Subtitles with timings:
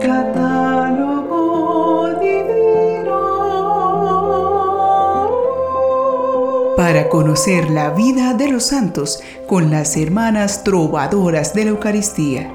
[0.00, 1.38] Catálogo
[2.20, 3.18] divino.
[6.76, 12.50] Para conocer la vida de los santos con las hermanas trovadoras de la Eucaristía.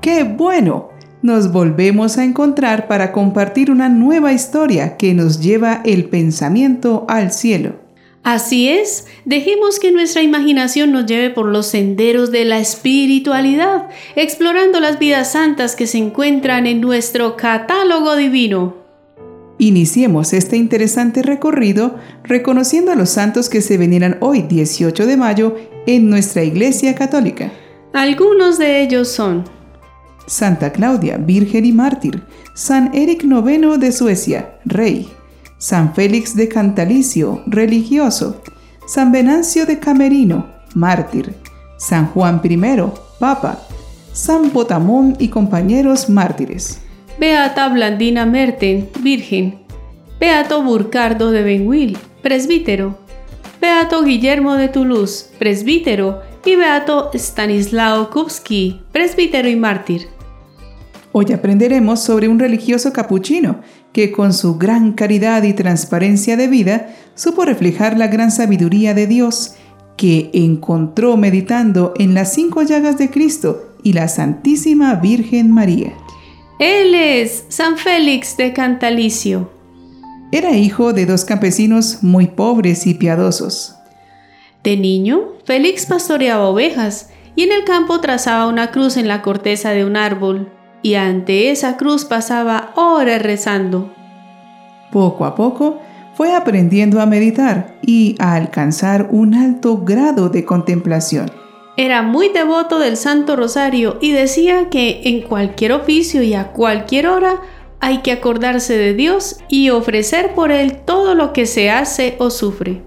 [0.00, 0.90] ¡Qué bueno!
[1.22, 7.32] Nos volvemos a encontrar para compartir una nueva historia que nos lleva el pensamiento al
[7.32, 7.85] cielo.
[8.26, 14.80] Así es, dejemos que nuestra imaginación nos lleve por los senderos de la espiritualidad, explorando
[14.80, 18.78] las vidas santas que se encuentran en nuestro catálogo divino.
[19.58, 25.54] Iniciemos este interesante recorrido reconociendo a los santos que se veneran hoy 18 de mayo
[25.86, 27.52] en nuestra Iglesia Católica.
[27.92, 29.44] Algunos de ellos son
[30.26, 35.08] Santa Claudia, Virgen y Mártir, San Eric IX de Suecia, Rey,
[35.58, 38.42] San Félix de Cantalicio, religioso,
[38.86, 41.34] San Venancio de Camerino, mártir,
[41.78, 42.58] San Juan I,
[43.18, 43.58] Papa,
[44.12, 46.80] San Botamón y compañeros mártires.
[47.18, 49.60] Beata Blandina Merten, Virgen.
[50.20, 52.98] Beato Burcardo de Benguil, presbítero.
[53.60, 56.22] Beato Guillermo de Toulouse, presbítero.
[56.44, 60.08] Y Beato Stanislao Kupski, presbítero y mártir.
[61.18, 63.62] Hoy aprenderemos sobre un religioso capuchino
[63.94, 69.06] que con su gran caridad y transparencia de vida supo reflejar la gran sabiduría de
[69.06, 69.54] Dios
[69.96, 75.94] que encontró meditando en las cinco llagas de Cristo y la Santísima Virgen María.
[76.58, 79.50] Él es San Félix de Cantalicio.
[80.32, 83.74] Era hijo de dos campesinos muy pobres y piadosos.
[84.62, 89.70] De niño, Félix pastoreaba ovejas y en el campo trazaba una cruz en la corteza
[89.70, 90.52] de un árbol
[90.86, 93.92] y ante esa cruz pasaba horas rezando.
[94.92, 95.80] Poco a poco
[96.14, 101.32] fue aprendiendo a meditar y a alcanzar un alto grado de contemplación.
[101.76, 107.08] Era muy devoto del Santo Rosario y decía que en cualquier oficio y a cualquier
[107.08, 107.40] hora
[107.80, 112.30] hay que acordarse de Dios y ofrecer por Él todo lo que se hace o
[112.30, 112.84] sufre.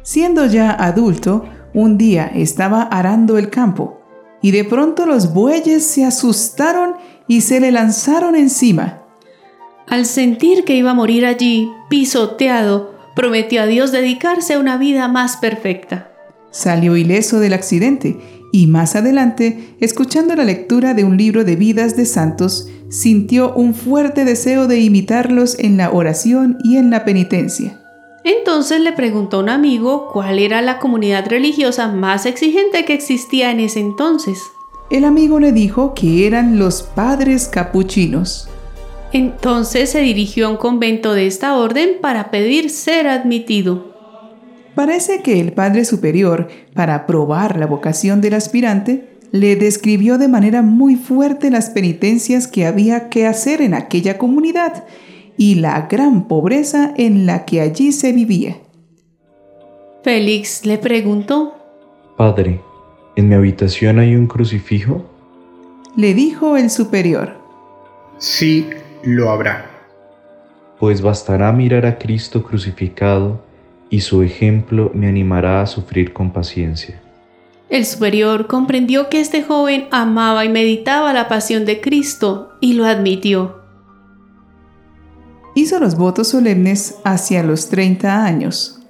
[0.00, 1.44] Siendo ya adulto,
[1.74, 4.00] un día estaba arando el campo
[4.42, 6.94] y de pronto los bueyes se asustaron
[7.30, 9.04] y se le lanzaron encima.
[9.86, 15.06] Al sentir que iba a morir allí, pisoteado, prometió a Dios dedicarse a una vida
[15.06, 16.10] más perfecta.
[16.50, 18.18] Salió ileso del accidente
[18.50, 23.74] y más adelante, escuchando la lectura de un libro de vidas de santos, sintió un
[23.74, 27.80] fuerte deseo de imitarlos en la oración y en la penitencia.
[28.24, 33.52] Entonces le preguntó a un amigo cuál era la comunidad religiosa más exigente que existía
[33.52, 34.42] en ese entonces.
[34.90, 38.48] El amigo le dijo que eran los padres capuchinos.
[39.12, 43.94] Entonces se dirigió a un convento de esta orden para pedir ser admitido.
[44.74, 50.62] Parece que el Padre Superior, para probar la vocación del aspirante, le describió de manera
[50.62, 54.84] muy fuerte las penitencias que había que hacer en aquella comunidad
[55.36, 58.56] y la gran pobreza en la que allí se vivía.
[60.02, 61.54] Félix le preguntó,
[62.16, 62.60] Padre,
[63.20, 65.08] ¿en mi habitación hay un crucifijo?
[65.96, 67.36] Le dijo el superior.
[68.18, 68.66] Sí,
[69.04, 69.70] lo habrá.
[70.78, 73.42] Pues bastará mirar a Cristo crucificado
[73.88, 77.00] y su ejemplo me animará a sufrir con paciencia.
[77.68, 82.84] El superior comprendió que este joven amaba y meditaba la pasión de Cristo y lo
[82.84, 83.60] admitió
[85.54, 88.80] hizo los votos solemnes hacia los 30 años.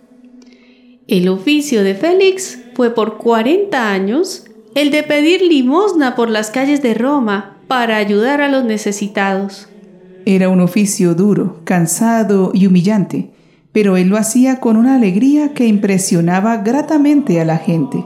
[1.08, 6.82] El oficio de Félix fue por 40 años el de pedir limosna por las calles
[6.82, 9.68] de Roma para ayudar a los necesitados.
[10.24, 13.32] Era un oficio duro, cansado y humillante,
[13.72, 18.02] pero él lo hacía con una alegría que impresionaba gratamente a la gente.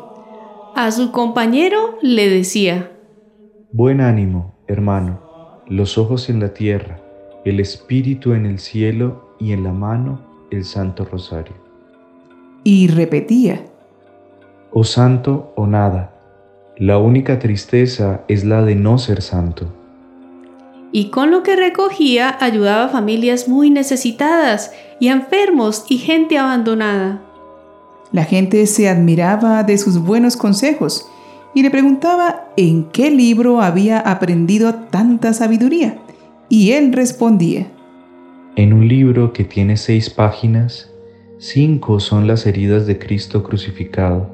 [0.74, 2.90] A su compañero le decía,
[3.70, 5.20] Buen ánimo, hermano,
[5.68, 7.00] los ojos en la tierra
[7.44, 10.20] el Espíritu en el cielo y en la mano
[10.50, 11.54] el Santo Rosario.
[12.64, 13.66] Y repetía,
[14.76, 16.10] O santo o nada,
[16.76, 19.72] la única tristeza es la de no ser santo.
[20.90, 27.22] Y con lo que recogía ayudaba a familias muy necesitadas y enfermos y gente abandonada.
[28.10, 31.08] La gente se admiraba de sus buenos consejos
[31.54, 35.98] y le preguntaba en qué libro había aprendido tanta sabiduría.
[36.48, 37.68] Y él respondía,
[38.56, 40.90] En un libro que tiene seis páginas,
[41.38, 44.33] cinco son las heridas de Cristo crucificado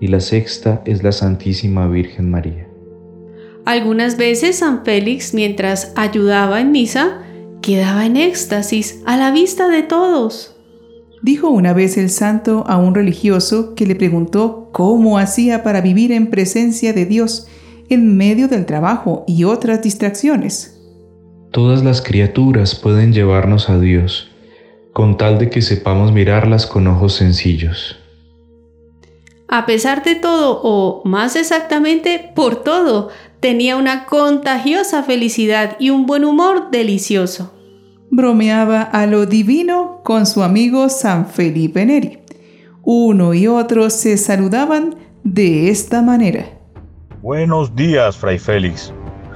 [0.00, 2.66] y la sexta es la Santísima Virgen María.
[3.66, 7.22] Algunas veces San Félix, mientras ayudaba en misa,
[7.60, 10.56] quedaba en éxtasis a la vista de todos.
[11.22, 16.12] Dijo una vez el santo a un religioso que le preguntó cómo hacía para vivir
[16.12, 17.46] en presencia de Dios
[17.90, 20.80] en medio del trabajo y otras distracciones.
[21.50, 24.30] Todas las criaturas pueden llevarnos a Dios,
[24.92, 27.98] con tal de que sepamos mirarlas con ojos sencillos.
[29.52, 33.08] A pesar de todo, o más exactamente por todo,
[33.40, 37.52] tenía una contagiosa felicidad y un buen humor delicioso.
[38.12, 42.20] Bromeaba a lo divino con su amigo San Felipe Neri.
[42.84, 44.94] Uno y otro se saludaban
[45.24, 46.44] de esta manera.
[47.20, 48.94] Buenos días, Fray Félix.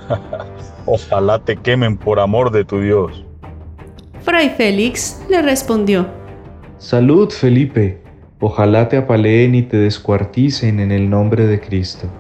[0.86, 3.24] Ojalá te quemen por amor de tu Dios.
[4.20, 6.06] Fray Félix le respondió.
[6.78, 8.03] Salud, Felipe.
[8.46, 12.10] Ojalá te apaleen y te descuarticen en el nombre de Cristo.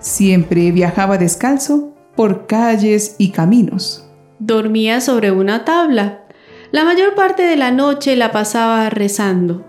[0.00, 4.10] Siempre viajaba descalzo por calles y caminos.
[4.40, 6.24] Dormía sobre una tabla.
[6.72, 9.64] La mayor parte de la noche la pasaba rezando.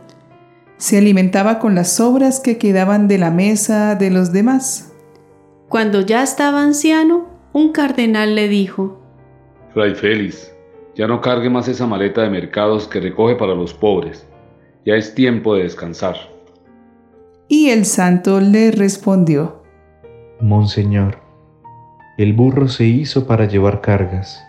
[0.78, 4.96] Se alimentaba con las sobras que quedaban de la mesa de los demás.
[5.70, 9.00] Cuando ya estaba anciano, un cardenal le dijo,
[9.76, 10.52] Fray Félix,
[10.96, 14.28] ya no cargue más esa maleta de mercados que recoge para los pobres.
[14.86, 16.16] Ya es tiempo de descansar.
[17.48, 19.64] Y el santo le respondió,
[20.40, 21.18] Monseñor,
[22.20, 24.44] el burro se hizo para llevar cargas.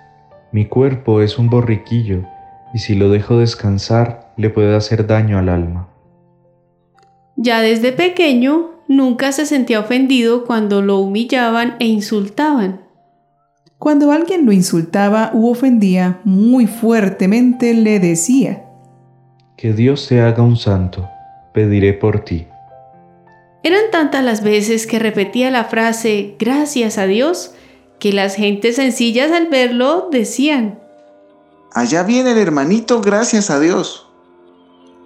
[0.53, 2.25] Mi cuerpo es un borriquillo,
[2.75, 5.89] y si lo dejo descansar, le puede hacer daño al alma.
[7.37, 12.83] Ya desde pequeño, nunca se sentía ofendido cuando lo humillaban e insultaban.
[13.79, 18.66] Cuando alguien lo insultaba u ofendía muy fuertemente, le decía,
[19.57, 21.09] Que Dios te haga un santo,
[21.55, 22.47] pediré por ti.
[23.63, 27.53] Eran tantas las veces que repetía la frase gracias a Dios
[27.99, 30.79] que las gentes sencillas al verlo decían,
[31.73, 34.07] Allá viene el hermanito gracias a Dios.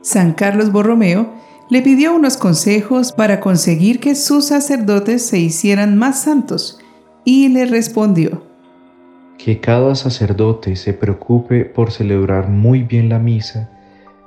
[0.03, 1.33] San Carlos Borromeo
[1.69, 6.81] le pidió unos consejos para conseguir que sus sacerdotes se hicieran más santos
[7.25, 8.43] y le respondió,
[9.39, 13.71] Que cada sacerdote se preocupe por celebrar muy bien la misa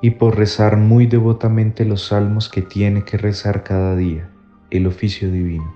[0.03, 4.29] y por rezar muy devotamente los salmos que tiene que rezar cada día,
[4.69, 5.73] el oficio divino.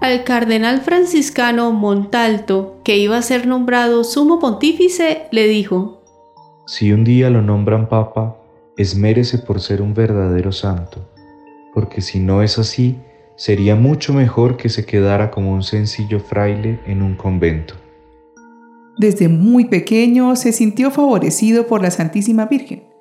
[0.00, 6.04] Al cardenal franciscano Montalto, que iba a ser nombrado sumo pontífice, le dijo,
[6.68, 8.36] Si un día lo nombran papa,
[8.76, 11.10] esmérese por ser un verdadero santo,
[11.74, 12.96] porque si no es así,
[13.34, 17.74] sería mucho mejor que se quedara como un sencillo fraile en un convento.
[18.96, 22.91] Desde muy pequeño se sintió favorecido por la Santísima Virgen.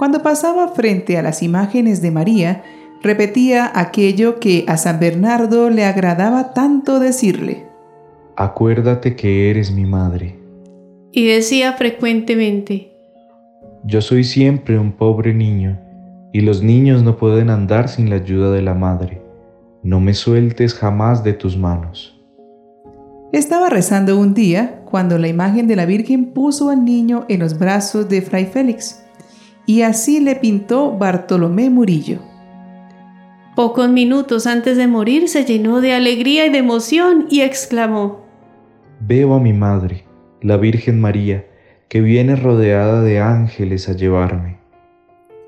[0.00, 2.62] Cuando pasaba frente a las imágenes de María,
[3.02, 7.66] repetía aquello que a San Bernardo le agradaba tanto decirle.
[8.34, 10.38] Acuérdate que eres mi madre.
[11.12, 12.94] Y decía frecuentemente,
[13.84, 15.78] Yo soy siempre un pobre niño,
[16.32, 19.20] y los niños no pueden andar sin la ayuda de la madre.
[19.82, 22.18] No me sueltes jamás de tus manos.
[23.34, 27.58] Estaba rezando un día cuando la imagen de la Virgen puso al niño en los
[27.58, 28.99] brazos de Fray Félix
[29.66, 32.18] y así le pintó Bartolomé Murillo.
[33.54, 38.24] Pocos minutos antes de morir se llenó de alegría y de emoción y exclamó,
[39.00, 40.04] Veo a mi madre,
[40.40, 41.46] la Virgen María,
[41.88, 44.58] que viene rodeada de ángeles a llevarme.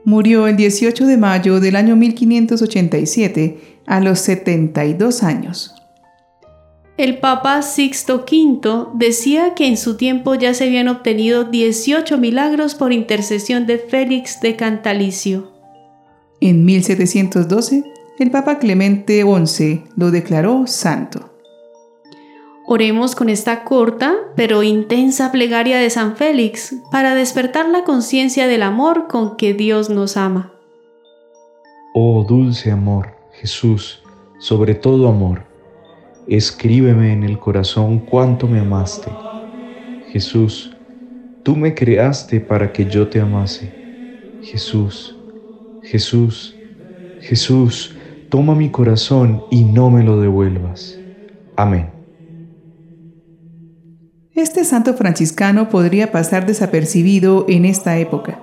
[0.05, 5.81] Murió el 18 de mayo del año 1587 a los 72 años.
[6.99, 12.75] El Papa Sixto V decía que en su tiempo ya se habían obtenido 18 milagros
[12.75, 15.51] por intercesión de Félix de Cantalicio.
[16.43, 17.84] En 1712,
[18.19, 21.31] el Papa Clemente XI lo declaró santo.
[22.67, 28.63] Oremos con esta corta pero intensa plegaria de San Félix para despertar la conciencia del
[28.63, 30.53] amor con que Dios nos ama.
[31.94, 34.03] Oh dulce amor, Jesús,
[34.39, 35.52] sobre todo amor,
[36.26, 39.10] escríbeme en el corazón cuánto me amaste.
[40.10, 40.76] Jesús,
[41.43, 43.72] tú me creaste para que yo te amase.
[44.43, 45.17] Jesús,
[45.82, 46.56] Jesús,
[47.20, 47.96] Jesús,
[48.29, 50.98] toma mi corazón y no me lo devuelvas.
[51.56, 51.91] Amén.
[54.34, 58.41] Este santo franciscano podría pasar desapercibido en esta época,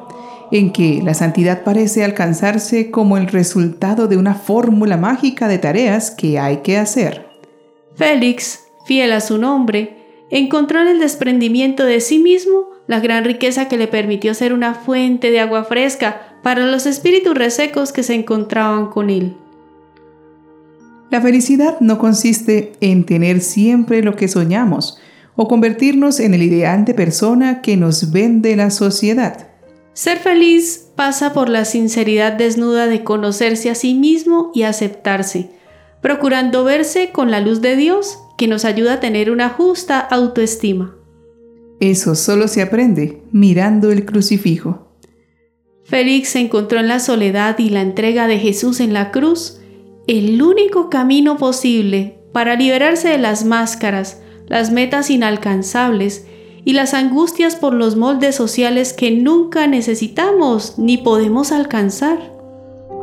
[0.51, 6.11] en que la santidad parece alcanzarse como el resultado de una fórmula mágica de tareas
[6.11, 7.28] que hay que hacer.
[7.99, 9.97] Félix, fiel a su nombre,
[10.29, 14.73] encontró en el desprendimiento de sí mismo la gran riqueza que le permitió ser una
[14.73, 19.35] fuente de agua fresca para los espíritus resecos que se encontraban con él.
[21.11, 24.97] La felicidad no consiste en tener siempre lo que soñamos
[25.35, 29.49] o convertirnos en el ideal de persona que nos vende la sociedad.
[29.91, 35.49] Ser feliz pasa por la sinceridad desnuda de conocerse a sí mismo y aceptarse,
[36.01, 40.95] procurando verse con la luz de Dios que nos ayuda a tener una justa autoestima.
[41.79, 44.87] Eso solo se aprende mirando el crucifijo.
[45.83, 49.59] Félix encontró en la soledad y la entrega de Jesús en la cruz
[50.07, 56.25] el único camino posible para liberarse de las máscaras, las metas inalcanzables
[56.65, 62.38] y las angustias por los moldes sociales que nunca necesitamos ni podemos alcanzar.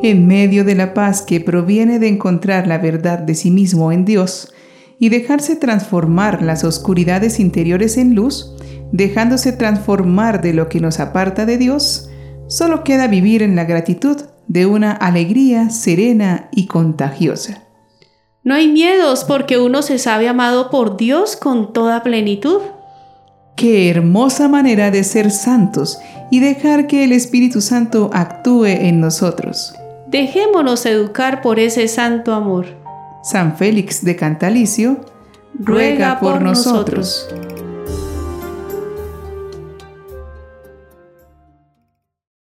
[0.02, 4.04] En medio de la paz que proviene de encontrar la verdad de sí mismo en
[4.04, 4.52] Dios
[4.98, 8.54] y dejarse transformar las oscuridades interiores en luz,
[8.92, 12.10] dejándose transformar de lo que nos aparta de Dios,
[12.46, 14.16] solo queda vivir en la gratitud
[14.48, 17.62] de una alegría serena y contagiosa.
[18.44, 22.60] No hay miedos porque uno se sabe amado por Dios con toda plenitud.
[23.56, 25.98] Qué hermosa manera de ser santos
[26.30, 29.74] y dejar que el Espíritu Santo actúe en nosotros.
[30.08, 32.66] Dejémonos educar por ese santo amor.
[33.24, 35.00] San Félix de Cantalicio,
[35.58, 37.28] ruega, por, nosotros.